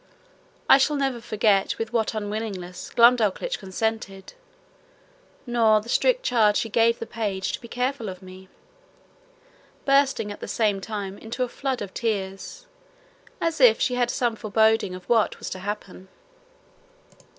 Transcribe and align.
I 0.67 0.79
shall 0.79 0.95
never 0.95 1.21
forget 1.21 1.77
with 1.77 1.93
what 1.93 2.15
unwillingness 2.15 2.89
Glumdalclitch 2.95 3.59
consented, 3.59 4.33
nor 5.45 5.79
the 5.79 5.89
strict 5.89 6.23
charge 6.23 6.57
she 6.57 6.69
gave 6.69 6.97
the 6.97 7.05
page 7.05 7.51
to 7.53 7.61
be 7.61 7.67
careful 7.67 8.09
of 8.09 8.23
me, 8.23 8.49
bursting 9.85 10.31
at 10.31 10.39
the 10.39 10.47
same 10.47 10.81
time 10.81 11.19
into 11.19 11.43
a 11.43 11.47
flood 11.47 11.83
of 11.83 11.93
tears, 11.93 12.65
as 13.39 13.61
if 13.61 13.79
she 13.79 13.93
had 13.93 14.09
some 14.09 14.35
forboding 14.35 14.95
of 14.95 15.07
what 15.07 15.37
was 15.37 15.51
to 15.51 15.59
happen. 15.59 16.07